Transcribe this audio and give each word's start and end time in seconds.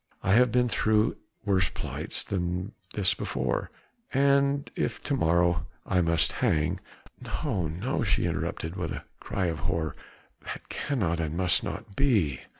I 0.23 0.33
have 0.33 0.51
been 0.51 0.67
through 0.67 1.15
worse 1.45 1.69
plights 1.69 2.23
than 2.23 2.71
this 2.95 3.13
before, 3.13 3.69
and 4.11 4.67
if 4.75 4.99
to 5.03 5.15
morrow 5.15 5.67
I 5.85 6.01
must 6.01 6.31
hang...." 6.31 6.79
"No, 7.21 7.67
no!" 7.67 8.03
she 8.03 8.25
interrupted 8.25 8.75
with 8.75 8.89
a 8.93 9.03
cry 9.19 9.45
of 9.45 9.59
horror, 9.59 9.95
"that 10.43 10.69
cannot 10.69 11.19
and 11.19 11.37
must 11.37 11.63
not 11.63 11.95
be." 11.95 12.39